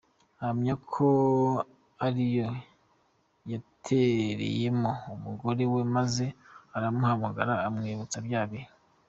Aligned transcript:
ahamya 0.39 0.73
ko 0.91 0.99
ariyo 2.05 2.49
yatereteyemo 3.51 4.91
umugore 5.13 5.63
we 5.73 5.81
maze 5.95 6.25
aramuhamagara 6.75 7.53
amwibutsa 7.67 8.19
bya 8.27 8.43
bihe 8.49 8.67